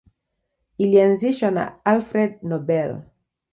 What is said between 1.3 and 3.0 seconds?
na Alfred Nobel.